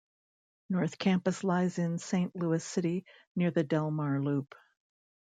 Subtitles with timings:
[0.67, 3.05] North Campus lies in Saint Louis City
[3.35, 4.55] near the Delmar Loop.